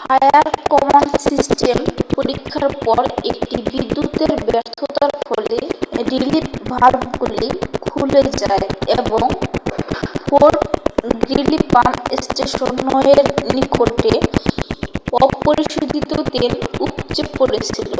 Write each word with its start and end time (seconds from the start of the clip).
fire command 0.00 1.12
system 1.26 1.78
পরীক্ষার 2.14 2.66
পর 2.84 3.00
একটি 3.30 3.56
বিদ্যুতের 3.70 4.30
ব্যর্থতার 4.46 5.12
ফলে 5.26 5.58
রিলিফ 6.10 6.46
ভালভগুলি 6.72 7.48
খুলে 7.84 8.22
যায় 8.40 8.66
এবং 8.96 9.24
ফোর্ট 10.24 10.60
গ্রিলি 11.20 11.58
পাম্প 11.72 11.96
স্টেশন 12.22 12.72
9 12.86 13.12
এর 13.12 13.20
নিকটে 13.50 14.12
অপরিশোধিত 15.24 16.10
তেল 16.32 16.52
উপচে 16.86 17.22
পড়েছিল 17.36 17.92